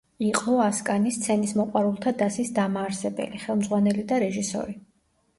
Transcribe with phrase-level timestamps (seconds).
[0.27, 4.75] იყო ასკანის სცენისმოყვარულთა დასის დამაარსებელი, ხელმძღვანელი და რეჟისორი.